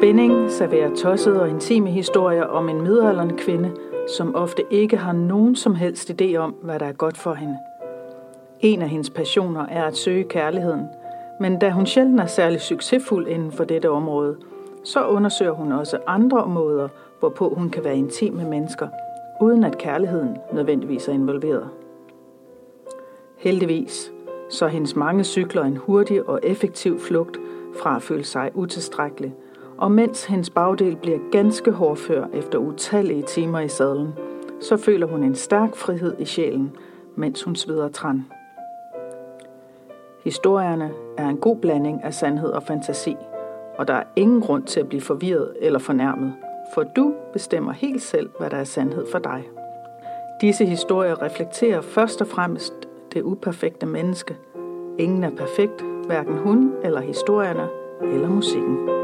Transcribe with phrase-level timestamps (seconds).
[0.00, 3.70] spænding serverer tossede og intime historier om en midaldrende kvinde,
[4.16, 7.58] som ofte ikke har nogen som helst idé om, hvad der er godt for hende.
[8.60, 10.88] En af hendes passioner er at søge kærligheden,
[11.40, 14.36] men da hun sjældent er særlig succesfuld inden for dette område,
[14.84, 18.88] så undersøger hun også andre måder, hvorpå hun kan være intim med mennesker,
[19.40, 21.68] uden at kærligheden nødvendigvis er involveret.
[23.38, 24.12] Heldigvis
[24.50, 27.38] så hendes mange cykler en hurtig og effektiv flugt
[27.82, 29.34] fra at føle sig utilstrækkelig,
[29.80, 34.12] og mens hendes bagdel bliver ganske hårdfør efter utallige timer i sadlen,
[34.60, 36.76] så føler hun en stærk frihed i sjælen,
[37.16, 38.24] mens hun sveder træn.
[40.24, 43.16] Historierne er en god blanding af sandhed og fantasi,
[43.78, 46.32] og der er ingen grund til at blive forvirret eller fornærmet,
[46.74, 49.42] for du bestemmer helt selv, hvad der er sandhed for dig.
[50.40, 52.72] Disse historier reflekterer først og fremmest
[53.12, 54.36] det uperfekte menneske.
[54.98, 57.68] Ingen er perfekt, hverken hun eller historierne
[58.02, 58.99] eller musikken.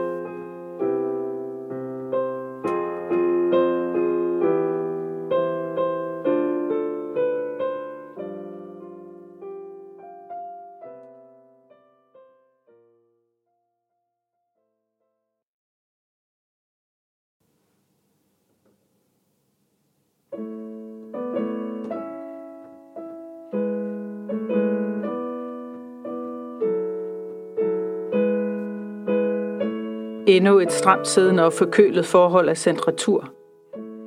[30.27, 33.28] Endnu et stramt siddende og forkølet forhold af centratur.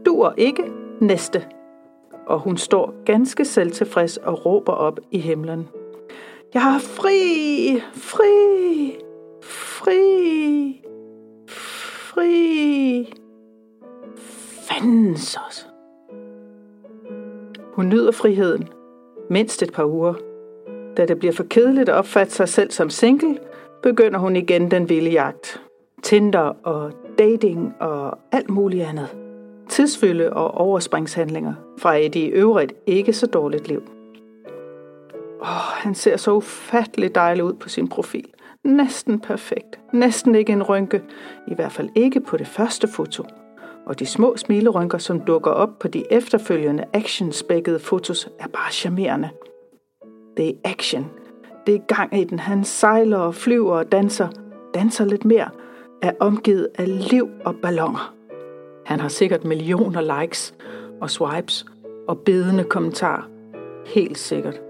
[0.05, 0.63] Duer ikke
[1.01, 1.45] næste.
[2.27, 5.69] Og hun står ganske selvtilfreds og råber op i himlen.
[6.53, 8.95] Jeg har fri, fri,
[9.43, 10.81] fri,
[11.47, 13.13] fri.
[14.69, 15.65] Fandens også.
[17.73, 18.69] Hun nyder friheden
[19.29, 20.13] mindst et par uger.
[20.97, 23.37] Da det bliver for kedeligt at opfatte sig selv som single,
[23.83, 25.61] begynder hun igen den vilde jagt.
[26.03, 29.17] Tinder og dating og alt muligt andet.
[29.69, 33.83] Tidsfylde og overspringshandlinger fra et i øvrigt ikke så dårligt liv.
[35.41, 38.25] Oh, han ser så ufattelig dejlig ud på sin profil.
[38.63, 39.79] Næsten perfekt.
[39.93, 41.01] Næsten ikke en rynke.
[41.47, 43.23] I hvert fald ikke på det første foto.
[43.85, 49.29] Og de små smilerynker, som dukker op på de efterfølgende actionspækkede fotos, er bare charmerende.
[50.37, 51.05] Det er action.
[51.67, 52.39] Det er gang i den.
[52.39, 54.27] Han sejler og flyver og danser.
[54.73, 55.49] Danser lidt mere–
[56.01, 58.13] er omgivet af liv og ballonger.
[58.85, 60.53] Han har sikkert millioner likes
[61.01, 61.65] og swipes
[62.07, 63.29] og bedende kommentarer.
[63.85, 64.61] Helt sikkert.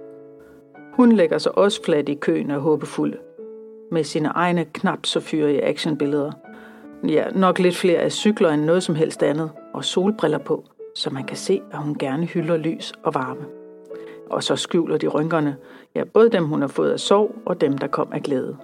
[0.94, 3.18] Hun lægger sig også flat i køen af håbefulde.
[3.91, 6.31] Med sine egne knap så fyrige actionbilleder.
[7.07, 9.51] Ja, nok lidt flere af cykler end noget som helst andet.
[9.73, 10.63] Og solbriller på,
[10.95, 13.45] så man kan se, at hun gerne hylder lys og varme.
[14.29, 15.56] Og så skjuler de rynkerne,
[15.95, 18.57] ja, både dem hun har fået af sorg og dem der kom af glæde.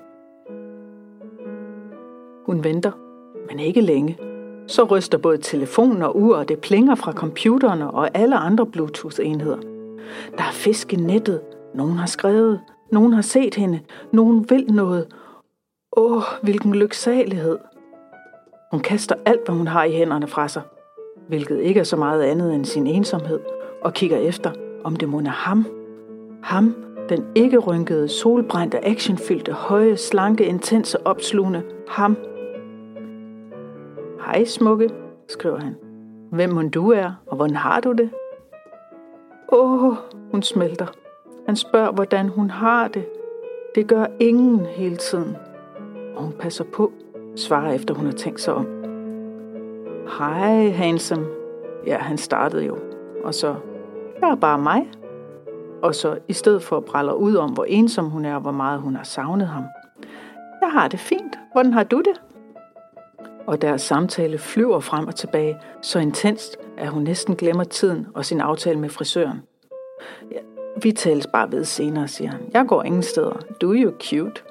[2.45, 2.91] Hun venter,
[3.50, 4.17] men ikke længe.
[4.67, 9.57] Så ryster både telefonen og ur, og det plinger fra computerne og alle andre Bluetooth-enheder.
[10.38, 11.41] Der er fisk i nettet.
[11.75, 12.61] Nogen har skrevet.
[12.91, 13.79] Nogen har set hende.
[14.11, 15.07] Nogen vil noget.
[15.97, 17.57] Åh, hvilken lyksalighed.
[18.72, 20.61] Hun kaster alt, hvad hun har i hænderne fra sig,
[21.28, 23.39] hvilket ikke er så meget andet end sin ensomhed,
[23.81, 24.51] og kigger efter,
[24.84, 25.66] om det må er ham.
[26.44, 26.75] Ham,
[27.09, 31.63] den ikke rynkede, solbrændte, actionfyldte, høje, slanke, intense, opslugende.
[31.88, 32.17] Ham,
[34.35, 34.90] Hej smukke,
[35.28, 35.75] skriver han.
[36.31, 38.09] Hvem hun du er, og hvordan har du det?
[39.51, 39.96] Åh, oh,
[40.31, 40.85] hun smelter.
[41.46, 43.06] Han spørger, hvordan hun har det.
[43.75, 45.35] Det gør ingen hele tiden.
[46.16, 46.91] Og hun passer på,
[47.35, 48.68] svarer efter hun har tænkt sig om.
[50.18, 51.25] Hej, handsome.
[51.85, 52.78] Ja, han startede jo.
[53.23, 53.56] Og så,
[54.22, 54.91] jeg er bare mig.
[55.81, 58.52] Og så, i stedet for at brælle ud om, hvor ensom hun er, og hvor
[58.52, 59.64] meget hun har savnet ham.
[60.61, 61.40] Jeg har det fint.
[61.53, 62.24] Hvordan har du det?
[63.47, 68.25] Og deres samtale flyver frem og tilbage så intenst, at hun næsten glemmer tiden og
[68.25, 69.41] sin aftale med frisøren.
[70.31, 70.39] Ja,
[70.83, 72.39] vi tales bare ved senere, siger han.
[72.53, 73.39] Jeg går ingen steder.
[73.61, 74.41] Du er jo cute.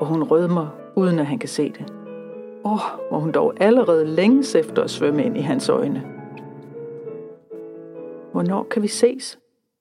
[0.00, 0.66] Og hun rødmer,
[0.96, 1.92] uden at han kan se det.
[2.64, 6.02] Åh, oh, hvor hun dog allerede længes efter at svømme ind i hans øjne.
[8.32, 9.38] Hvornår kan vi ses?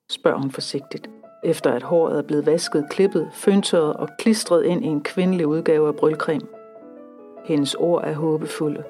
[0.09, 1.09] spørger hun forsigtigt,
[1.44, 5.88] efter at håret er blevet vasket, klippet, føntøjet og klistret ind i en kvindelig udgave
[5.88, 6.47] af brylcreme.
[7.45, 8.84] Hendes ord er håbefulde,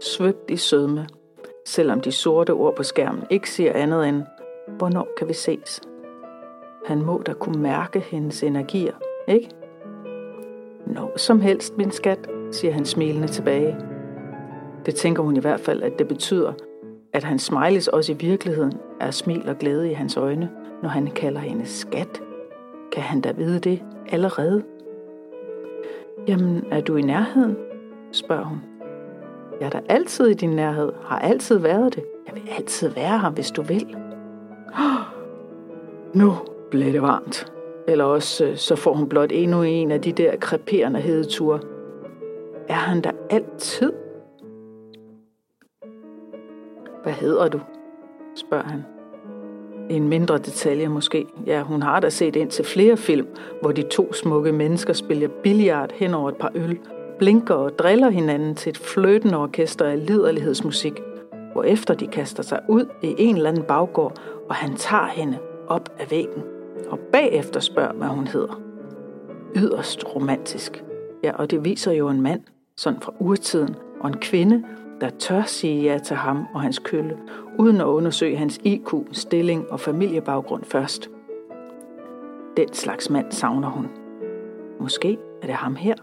[0.00, 1.06] svøbt i sødme,
[1.66, 4.22] selvom de sorte ord på skærmen ikke siger andet end,
[4.78, 5.80] hvornår kan vi ses?
[6.86, 8.92] Han må da kunne mærke hendes energier,
[9.28, 9.48] ikke?
[10.86, 13.76] Når som helst, min skat, siger han smilende tilbage.
[14.86, 16.52] Det tænker hun i hvert fald, at det betyder,
[17.12, 20.50] at hans smiles også i virkeligheden er smil og glæde i hans øjne,
[20.82, 22.22] når han kalder hende skat.
[22.92, 24.62] Kan han da vide det allerede?
[26.28, 27.56] Jamen, er du i nærheden?
[28.14, 28.62] Spørger hun.
[29.60, 32.04] Jeg er der altid i din nærhed, har altid været det.
[32.26, 33.96] Jeg vil altid være her, hvis du vil.
[36.14, 36.32] Nu
[36.70, 37.52] bliver det varmt.
[37.88, 41.60] Eller også øh, så får hun blot endnu en af de der kreperende hedeture.
[42.68, 43.92] Er han der altid?
[47.02, 47.60] Hvad hedder du?
[48.36, 48.84] spørger han.
[49.90, 51.26] En mindre detalje måske.
[51.46, 53.26] Ja, hun har da set ind til flere film,
[53.60, 56.78] hvor de to smukke mennesker spiller billiard hen over et par øl,
[57.18, 61.00] blinker og driller hinanden til et fløtende orkester af liderlighedsmusik,
[61.64, 65.38] efter de kaster sig ud i en eller anden baggård, og han tager hende
[65.68, 66.42] op af væggen,
[66.90, 68.60] og bagefter spørger, hvad hun hedder.
[69.56, 70.84] Yderst romantisk.
[71.24, 72.40] Ja, og det viser jo en mand,
[72.76, 74.64] sådan fra urtiden, og en kvinde,
[75.00, 77.18] der tør sige ja til ham og hans kølle,
[77.58, 81.10] uden at undersøge hans IQ, stilling og familiebaggrund først.
[82.56, 83.88] Den slags mand savner hun.
[84.80, 85.94] Måske er det ham her.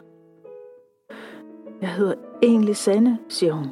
[1.81, 2.13] Jeg hedder
[2.43, 3.65] egentlig Sanne, siger hun.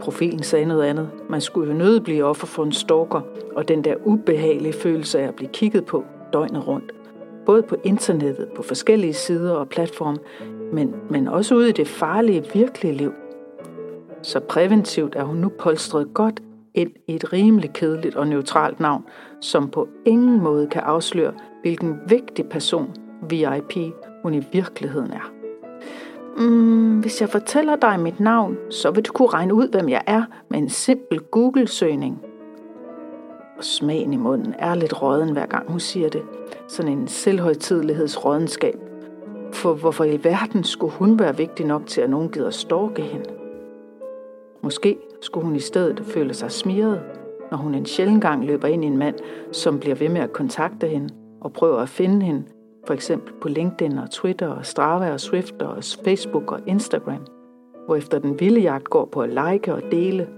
[0.00, 1.10] Profilen sagde noget andet.
[1.28, 3.20] Man skulle jo nødt blive offer for en stalker,
[3.56, 6.92] og den der ubehagelige følelse af at blive kigget på døgnet rundt.
[7.46, 10.18] Både på internettet, på forskellige sider og platforme,
[10.72, 13.12] men, men også ude i det farlige, virkelige liv.
[14.22, 16.42] Så præventivt er hun nu polstret godt
[16.74, 19.04] ind i et rimelig kedeligt og neutralt navn,
[19.40, 21.32] som på ingen måde kan afsløre,
[21.62, 22.94] hvilken vigtig person
[23.30, 23.76] VIP
[24.22, 25.41] hun i virkeligheden er.
[26.36, 30.02] Mm, hvis jeg fortæller dig mit navn, så vil du kunne regne ud, hvem jeg
[30.06, 32.22] er med en simpel Google-søgning.
[33.58, 36.22] Og smagen i munden er lidt råden, hver gang hun siger det.
[36.68, 38.78] Sådan en selvhøjtidlighedsrådenskab.
[39.52, 43.30] For hvorfor i verden skulle hun være vigtig nok til, at nogen gider storke hende?
[44.62, 47.00] Måske skulle hun i stedet føle sig smiret,
[47.50, 49.14] når hun en sjældent gang løber ind i en mand,
[49.52, 52.42] som bliver ved med at kontakte hende og prøver at finde hende,
[52.86, 57.26] for eksempel på LinkedIn og Twitter og Strava og Swift og Facebook og Instagram,
[57.86, 60.28] hvor efter den vilde jagt går på at like og dele.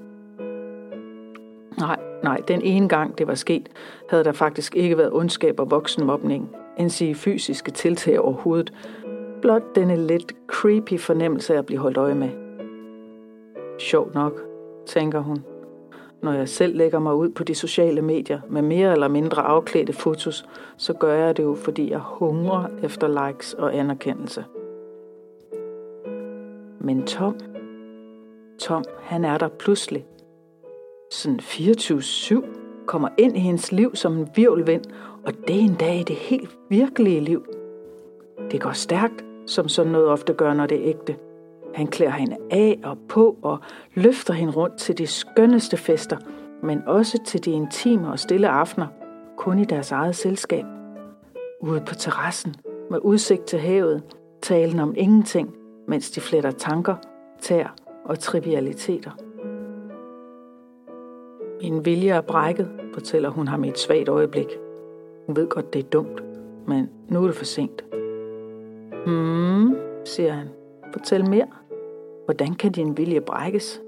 [1.79, 3.69] Nej, nej, den ene gang det var sket,
[4.11, 8.73] havde der faktisk ikke været ondskab og voksenmobning, end sige fysiske tiltag overhovedet.
[9.43, 12.31] Blot denne lidt creepy fornemmelse af at blive holdt øje med.
[13.79, 14.41] Sjov nok,
[14.87, 15.45] tænker hun,
[16.25, 19.93] når jeg selv lægger mig ud på de sociale medier med mere eller mindre afklædte
[19.93, 20.45] fotos,
[20.77, 24.45] så gør jeg det jo, fordi jeg hungrer efter likes og anerkendelse.
[26.81, 27.37] Men Tom,
[28.61, 30.07] Tom, han er der pludselig.
[31.11, 32.45] Sådan 24-7
[32.87, 34.85] kommer ind i hendes liv som en virvelvind,
[35.25, 37.45] og det er en dag i det helt virkelige liv.
[38.51, 41.17] Det går stærkt, som sådan noget ofte gør, når det er ægte.
[41.75, 43.59] Han klæder hende af og på og
[43.95, 46.17] løfter hende rundt til de skønneste fester,
[46.63, 48.87] men også til de intime og stille aftener,
[49.37, 50.65] kun i deres eget selskab.
[51.61, 52.55] Ude på terrassen,
[52.91, 54.03] med udsigt til havet,
[54.43, 55.55] talen om ingenting,
[55.89, 56.97] mens de fletter tanker,
[57.41, 57.75] tær
[58.05, 59.11] og trivialiteter.
[61.63, 64.49] Min vilje er brækket, fortæller hun ham i et svagt øjeblik.
[65.27, 66.25] Hun ved godt, det er dumt,
[66.67, 67.85] men nu er det for sent.
[69.07, 70.49] Hmm, siger han.
[70.93, 71.47] Fortæl mere.
[72.25, 73.81] Hvordan kan din vilje brækkes?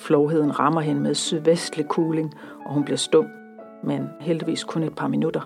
[0.00, 2.34] Flovheden rammer hende med sydvestlig kuling,
[2.66, 3.26] og hun bliver stum,
[3.84, 5.40] men heldigvis kun et par minutter.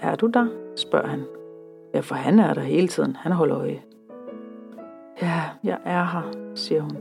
[0.00, 0.46] Er du der?
[0.76, 1.24] spørger han.
[1.94, 3.16] Ja, for han er der hele tiden.
[3.16, 3.82] Han holder øje.
[5.22, 6.96] Ja, jeg er her, siger hun,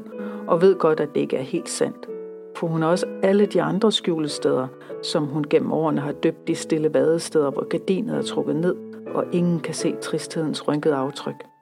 [0.48, 2.10] og ved godt, at det ikke er helt sandt.
[2.56, 4.68] For hun har også alle de andre skjulesteder,
[5.04, 8.76] som hun gennem årene har døbt de stille vadesteder, hvor gardinet er trukket ned,
[9.14, 11.55] og ingen kan se tristhedens rynkede aftryk.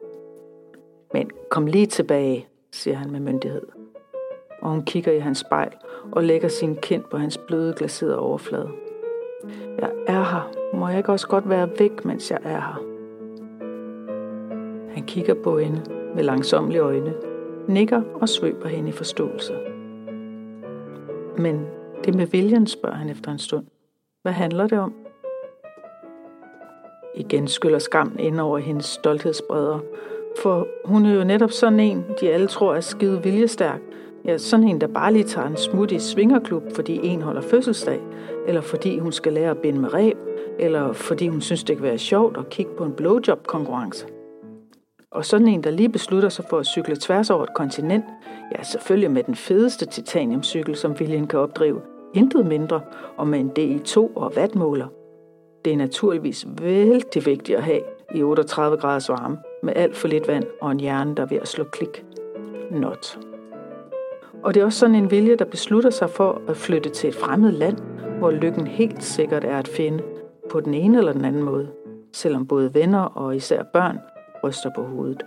[1.14, 3.68] Men kom lige tilbage, siger han med myndighed.
[4.62, 5.72] Og hun kigger i hans spejl
[6.12, 8.70] og lægger sin kind på hans bløde glaserede overflade.
[9.80, 10.52] Jeg er her.
[10.74, 12.84] Må jeg ikke også godt være væk, mens jeg er her?
[14.94, 15.82] Han kigger på hende
[16.16, 17.14] med langsomlige øjne,
[17.68, 19.54] nikker og svøber hende i forståelse.
[21.38, 21.66] Men
[22.06, 23.66] det med viljen, spørger han efter en stund.
[24.22, 24.94] Hvad handler det om?
[27.16, 29.80] Igen skyller skammen ind over hendes stolthedsbredder,
[30.42, 33.80] for hun er jo netop sådan en, de alle tror er skide viljestærk.
[34.26, 38.00] Ja, sådan en, der bare lige tager en smut i svingerklub, fordi en holder fødselsdag,
[38.48, 40.18] eller fordi hun skal lære at binde med reb,
[40.60, 44.08] eller fordi hun synes, det kan være sjovt at kigge på en blowjob-konkurrence.
[45.12, 48.06] Og sådan en, der lige beslutter sig for at cykle tværs over et kontinent,
[48.58, 51.82] ja, selvfølgelig med den fedeste titaniumcykel, som viljen kan opdrive,
[52.14, 52.82] intet mindre,
[53.18, 54.88] og med en DI2 og vatmåler.
[55.66, 57.82] Det er naturligvis vældig vigtigt at have
[58.16, 61.38] i 38 graders varme, med alt for lidt vand og en hjerne, der er ved
[61.38, 62.06] at slå klik.
[62.72, 63.20] Not.
[64.44, 67.16] Og det er også sådan en vilje, der beslutter sig for at flytte til et
[67.16, 67.78] fremmed land,
[68.18, 70.04] hvor lykken helt sikkert er at finde
[70.52, 71.70] på den ene eller den anden måde,
[72.14, 74.00] selvom både venner og især børn
[74.44, 75.26] ryster på hovedet.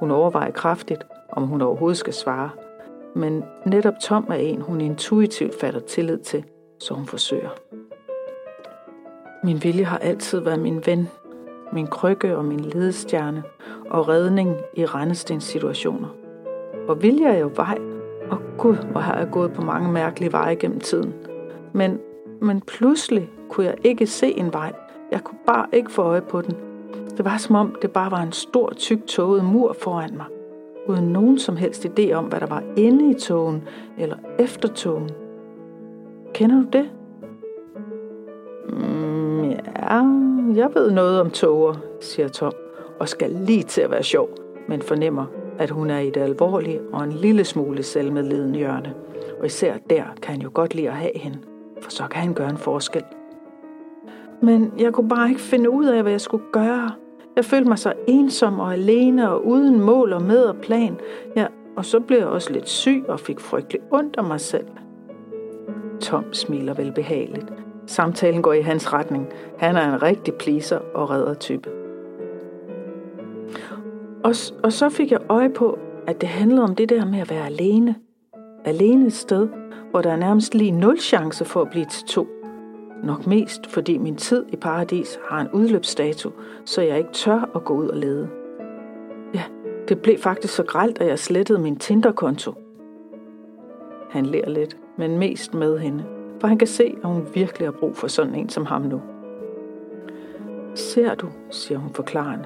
[0.00, 2.50] Hun overvejer kraftigt, om hun overhovedet skal svare.
[3.14, 6.44] Men netop Tom er en, hun intuitivt fatter tillid til,
[6.78, 7.50] så hun forsøger.
[9.44, 11.08] Min vilje har altid været min ven,
[11.74, 13.42] min krykke og min ledestjerne
[13.90, 16.08] og redning i Randestens situationer.
[16.88, 17.78] Og vilje er jo vej,
[18.30, 21.14] og Gud, hvor har jeg gået på mange mærkelige veje gennem tiden.
[21.72, 21.98] Men,
[22.40, 24.72] men pludselig kunne jeg ikke se en vej.
[25.10, 26.54] Jeg kunne bare ikke få øje på den.
[27.16, 30.26] Det var som om, det bare var en stor, tyk tåget mur foran mig,
[30.86, 33.62] uden nogen som helst idé om, hvad der var inde i togen
[33.98, 35.10] eller efter togen.
[36.34, 36.90] Kender du det?
[38.68, 40.23] Mm, ja,
[40.56, 42.52] jeg ved noget om tåger, siger Tom,
[43.00, 44.28] og skal lige til at være sjov,
[44.68, 45.26] men fornemmer,
[45.58, 48.94] at hun er i det alvorlige og en lille smule selvmedledende hjørne.
[49.40, 51.38] Og især der kan han jo godt lide at have hende,
[51.80, 53.02] for så kan han gøre en forskel.
[54.42, 56.90] Men jeg kunne bare ikke finde ud af, hvad jeg skulle gøre.
[57.36, 60.96] Jeg følte mig så ensom og alene og uden mål og med og plan.
[61.36, 61.46] Ja,
[61.76, 64.66] og så blev jeg også lidt syg og fik frygtelig ondt af mig selv.
[66.00, 67.63] Tom smiler velbehageligt.
[67.86, 69.28] Samtalen går i hans retning.
[69.58, 71.70] Han er en rigtig pleaser og redder type.
[74.24, 77.30] Og, og så fik jeg øje på, at det handlede om det der med at
[77.30, 77.94] være alene.
[78.64, 79.48] Alene et sted,
[79.90, 82.26] hvor der er nærmest lige nul chance for at blive til to.
[83.02, 86.30] Nok mest, fordi min tid i paradis har en udløbsdato,
[86.64, 88.28] så jeg ikke tør at gå ud og lede.
[89.34, 89.42] Ja,
[89.88, 92.54] det blev faktisk så gralt, at jeg slettede min Tinder-konto.
[94.10, 96.04] Han ler lidt, men mest med hende,
[96.44, 99.00] for han kan se, at hun virkelig har brug for sådan en som ham nu.
[100.74, 102.44] Ser du, siger hun forklarende,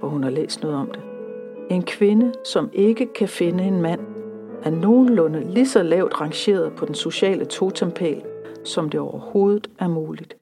[0.00, 1.02] hvor hun har læst noget om det.
[1.70, 4.00] En kvinde, som ikke kan finde en mand,
[4.62, 8.22] er nogenlunde lige så lavt rangeret på den sociale totempæl,
[8.64, 10.36] som det overhovedet er muligt.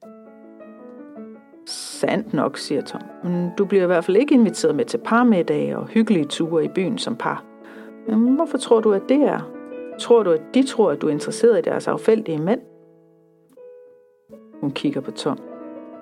[1.66, 3.02] Sandt nok, siger Tom.
[3.24, 6.68] Men du bliver i hvert fald ikke inviteret med til parmiddage og hyggelige ture i
[6.68, 7.44] byen som par.
[8.08, 9.50] Men hvorfor tror du, at det er?
[9.98, 12.60] Tror du, at de tror, at du er interesseret i deres affældige mænd?
[14.62, 15.38] Hun kigger på Tom.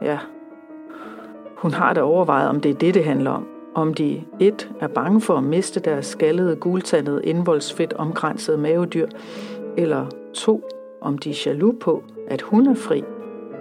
[0.02, 0.18] Ja,
[1.56, 3.46] hun har da overvejet, om det er det, det handler om.
[3.74, 9.08] Om de et er bange for at miste deres skaldede, gultandede, indvoldsfedt omkransede mavedyr,
[9.76, 10.62] eller to,
[11.00, 13.04] om de er jaloux på, at hun er fri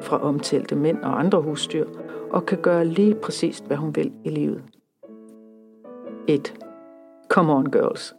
[0.02, 1.86] fra omtalte mænd og andre husdyr,
[2.32, 4.64] og kan gøre lige præcis, hvad hun vil i livet.
[6.28, 6.54] 1.
[7.30, 8.16] Come on, girls.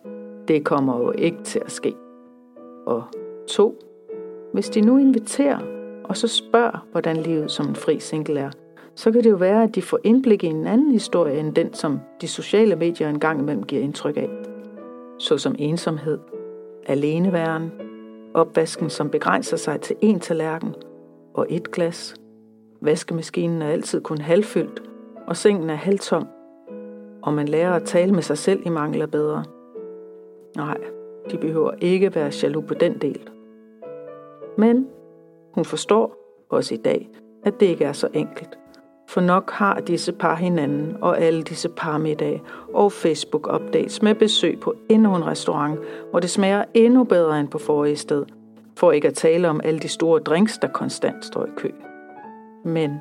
[0.48, 1.94] Det kommer jo ikke til at ske.
[2.86, 3.02] Og
[3.48, 3.78] 2.
[4.52, 5.79] Hvis de nu inviterer,
[6.10, 8.50] og så spørger, hvordan livet som en fri single er,
[8.94, 11.74] så kan det jo være, at de får indblik i en anden historie end den,
[11.74, 14.28] som de sociale medier engang imellem giver indtryk af.
[15.18, 16.18] Såsom ensomhed,
[16.86, 17.72] aleneværen,
[18.34, 20.74] opvasken, som begrænser sig til én tallerken
[21.34, 22.14] og et glas.
[22.80, 24.82] Vaskemaskinen er altid kun halvfyldt,
[25.26, 26.26] og sengen er halvtom,
[27.22, 29.44] og man lærer at tale med sig selv i mangler bedre.
[30.56, 30.78] Nej,
[31.30, 33.30] de behøver ikke være jaloux på den del.
[34.58, 34.86] Men
[35.52, 36.16] hun forstår,
[36.50, 37.08] også i dag,
[37.44, 38.58] at det ikke er så enkelt.
[39.08, 42.42] For nok har disse par hinanden og alle disse parmiddage
[42.74, 45.80] og Facebook-updates med besøg på endnu en restaurant,
[46.10, 48.24] hvor det smager endnu bedre end på forrige sted,
[48.76, 51.70] for ikke at tale om alle de store drinks, der konstant står i kø.
[52.64, 52.94] Men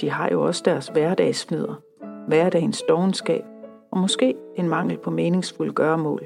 [0.00, 1.74] de har jo også deres hverdagsfnider,
[2.28, 3.44] hverdagens dogenskab
[3.90, 6.22] og måske en mangel på meningsfulde gøremål.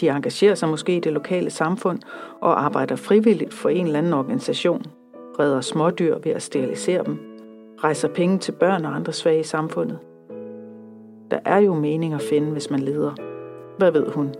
[0.00, 1.98] De engagerer sig måske i det lokale samfund
[2.40, 4.82] og arbejder frivilligt for en eller anden organisation,
[5.38, 7.36] redder smådyr ved at sterilisere dem
[7.84, 9.98] rejser penge til børn og andre svage i samfundet.
[11.30, 13.14] Der er jo mening at finde, hvis man leder.
[13.78, 14.34] Hvad ved hun?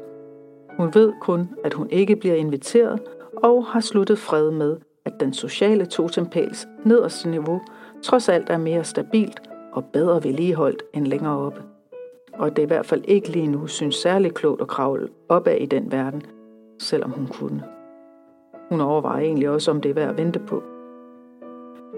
[0.76, 3.00] Hun ved kun, at hun ikke bliver inviteret
[3.36, 7.60] og har sluttet fred med, at den sociale totempæls nederste niveau
[8.02, 9.40] trods alt er mere stabilt
[9.72, 11.62] og bedre vedligeholdt end længere oppe.
[12.38, 15.56] Og det er i hvert fald ikke lige nu synes særlig klogt at kravle opad
[15.56, 16.22] i den verden,
[16.78, 17.64] selvom hun kunne.
[18.68, 20.62] Hun overvejer egentlig også, om det er værd at vente på.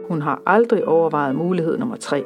[0.09, 2.25] Hun har aldrig overvejet mulighed nummer tre,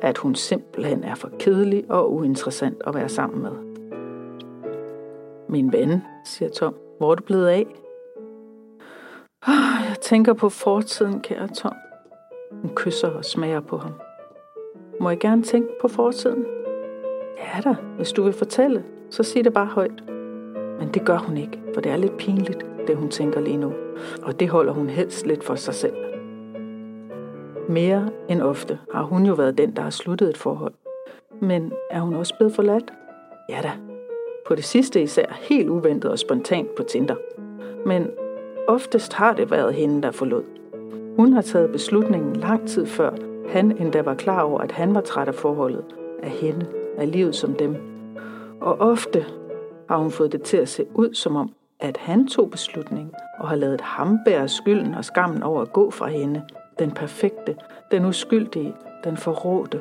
[0.00, 3.52] at hun simpelthen er for kedelig og uinteressant at være sammen med.
[5.48, 7.66] Min ven, siger Tom, hvor er du blevet af?
[9.46, 11.74] Ah, jeg tænker på fortiden, kære Tom.
[12.50, 13.92] Hun kysser og smager på ham.
[15.00, 16.46] Må jeg gerne tænke på fortiden?
[17.38, 20.02] Ja da, hvis du vil fortælle, så sig det bare højt.
[20.78, 23.72] Men det gør hun ikke, for det er lidt pinligt, det hun tænker lige nu.
[24.22, 25.94] Og det holder hun helst lidt for sig selv.
[27.68, 30.72] Mere end ofte har hun jo været den, der har sluttet et forhold.
[31.40, 32.92] Men er hun også blevet forladt?
[33.48, 33.70] Ja da.
[34.46, 37.16] På det sidste især helt uventet og spontant på Tinder.
[37.86, 38.10] Men
[38.68, 40.42] oftest har det været hende, der forlod.
[41.16, 43.10] Hun har taget beslutningen lang tid før
[43.48, 45.84] han endda var klar over, at han var træt af forholdet,
[46.22, 46.66] af hende,
[46.98, 47.76] af livet som dem.
[48.60, 49.24] Og ofte
[49.88, 53.48] har hun fået det til at se ud, som om, at han tog beslutningen og
[53.48, 56.42] har lavet ham bære skylden og skammen over at gå fra hende,
[56.78, 57.56] den perfekte,
[57.90, 58.74] den uskyldige,
[59.04, 59.80] den forrådte.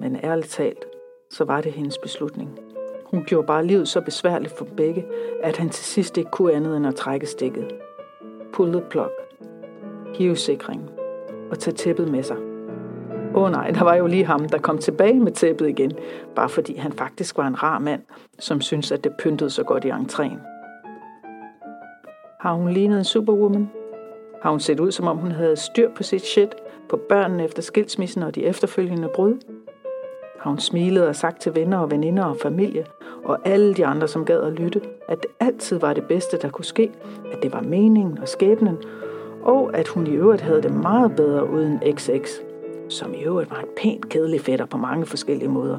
[0.00, 0.84] Men ærligt talt,
[1.30, 2.58] så var det hendes beslutning.
[3.04, 5.06] Hun gjorde bare livet så besværligt for begge,
[5.42, 7.72] at han til sidst ikke kunne andet end at trække stikket.
[8.52, 9.10] Pull the plug.
[10.14, 10.88] Hive sikringen.
[11.50, 12.55] Og tage tæppet med sig.
[13.36, 15.92] Åh oh nej, der var jo lige ham, der kom tilbage med tæppet igen,
[16.34, 18.02] bare fordi han faktisk var en rar mand,
[18.38, 20.38] som syntes, at det pyntede så godt i entréen.
[22.40, 23.70] Har hun lignet en superwoman?
[24.42, 26.54] Har hun set ud, som om hun havde styr på sit shit,
[26.88, 29.34] på børnene efter skilsmissen og de efterfølgende brud?
[30.40, 32.84] Har hun smilet og sagt til venner og veninder og familie,
[33.24, 36.48] og alle de andre, som gad at lytte, at det altid var det bedste, der
[36.48, 36.92] kunne ske,
[37.32, 38.78] at det var meningen og skæbnen,
[39.42, 42.45] og at hun i øvrigt havde det meget bedre uden XX,
[42.88, 45.78] som i øvrigt var en pænt kedelig fætter på mange forskellige måder.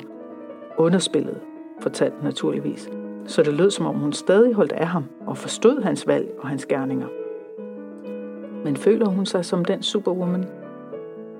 [0.77, 1.37] Underspillet,
[1.79, 2.89] fortalte naturligvis,
[3.27, 6.47] så det lød som om hun stadig holdt af ham og forstod hans valg og
[6.47, 7.07] hans gerninger.
[8.63, 10.45] Men føler hun sig som den superwoman,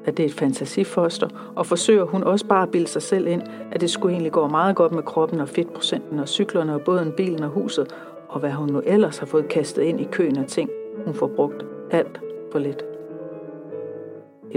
[0.06, 3.42] at det er et fantasifoster, og forsøger hun også bare at bilde sig selv ind,
[3.72, 7.12] at det skulle egentlig gå meget godt med kroppen og fedtprocenten og cyklerne og båden,
[7.12, 7.96] bilen og huset,
[8.30, 10.70] og hvad hun nu ellers har fået kastet ind i køen af ting,
[11.06, 12.22] hun får brugt alt
[12.52, 12.97] for lidt.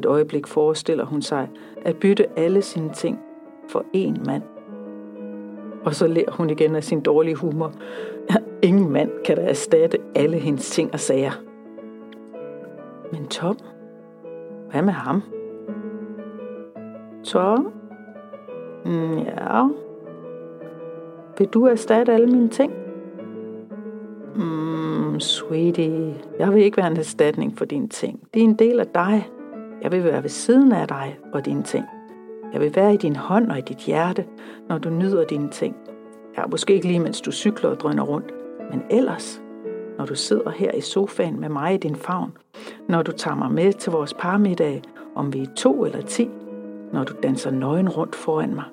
[0.01, 1.49] Et øjeblik forestiller hun sig
[1.83, 3.19] at bytte alle sine ting
[3.69, 4.43] for én mand.
[5.85, 7.73] Og så lærer hun igen af sin dårlige humor.
[8.63, 11.31] Ingen mand kan da erstatte alle hendes ting og sager.
[13.13, 13.57] Men Tom,
[14.71, 15.23] hvad med ham?
[17.25, 17.73] Tom?
[18.85, 19.69] Mm, ja.
[21.39, 22.73] Vil du erstatte alle mine ting?
[24.37, 28.21] Mm, sweetie, jeg vil ikke være en erstatning for dine ting.
[28.35, 29.29] Det er en del af dig.
[29.83, 31.85] Jeg vil være ved siden af dig og dine ting.
[32.53, 34.25] Jeg vil være i din hånd og i dit hjerte,
[34.69, 35.77] når du nyder dine ting.
[36.39, 38.35] Ja, måske ikke lige, mens du cykler og drøner rundt,
[38.71, 39.43] men ellers,
[39.99, 42.33] når du sidder her i sofaen med mig i din favn,
[42.89, 44.83] når du tager mig med til vores parmiddag,
[45.15, 46.31] om vi er to eller ti,
[46.93, 48.65] når du danser nøgen rundt foran mig,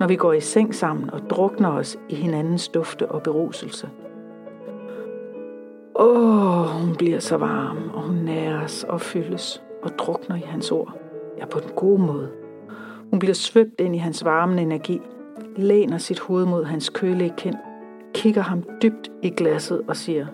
[0.00, 3.88] når vi går i seng sammen og drukner os i hinandens dufte og beruselse.
[5.94, 10.70] Åh, oh, hun bliver så varm, og hun næres og fyldes og drukner i hans
[10.70, 10.94] ord.
[11.38, 12.28] Ja, på den gode måde.
[13.10, 15.00] Hun bliver svøbt ind i hans varme energi,
[15.56, 17.56] læner sit hoved mod hans kølige kind,
[18.14, 20.26] kigger ham dybt i glasset og siger,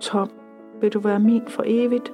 [0.00, 0.30] Tom,
[0.80, 2.12] vil du være min for evigt?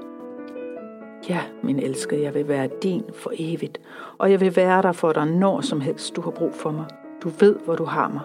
[1.29, 3.81] Ja, min elskede, jeg vil være din for evigt,
[4.19, 6.85] og jeg vil være der for dig når som helst, du har brug for mig.
[7.23, 8.23] Du ved, hvor du har mig.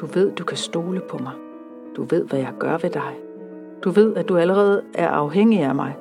[0.00, 1.32] Du ved, du kan stole på mig.
[1.96, 3.14] Du ved, hvad jeg gør ved dig.
[3.84, 5.96] Du ved, at du allerede er afhængig af mig.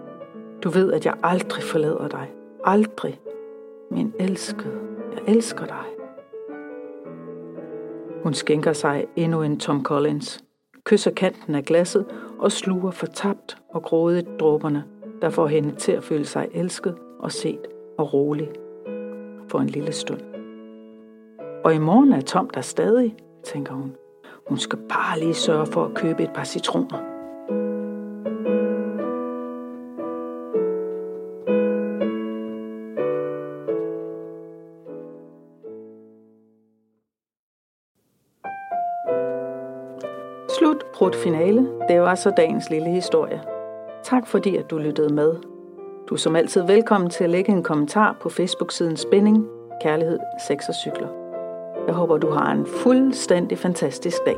[0.64, 2.32] Du ved, at jeg aldrig forlader dig.
[2.64, 3.20] Aldrig.
[3.92, 4.80] Min elskede,
[5.14, 5.86] jeg elsker dig.
[8.24, 10.44] Hun skænker sig endnu en Tom Collins,
[10.84, 12.06] kysser kanten af glasset
[12.40, 14.84] og sluger fortabt og grådigt dråberne,
[15.22, 18.52] der får hende til at føle sig elsket og set og rolig
[19.48, 20.22] for en lille stund.
[21.64, 23.96] Og i morgen er Tom der stadig, tænker hun.
[24.48, 27.13] Hun skal bare lige sørge for at købe et par citroner.
[41.04, 41.68] Slut, finale.
[41.88, 43.42] Det var så dagens lille historie.
[44.04, 45.36] Tak fordi, at du lyttede med.
[46.10, 49.46] Du er som altid velkommen til at lægge en kommentar på Facebook-siden Spænding,
[49.82, 51.08] Kærlighed, Sex og Cykler.
[51.88, 54.38] Jeg håber, du har en fuldstændig fantastisk dag.